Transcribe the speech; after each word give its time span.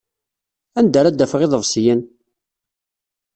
Anda 0.79 0.97
ara 0.99 1.09
d-afeɣ 1.17 1.41
iḍebsiyen? 1.41 2.01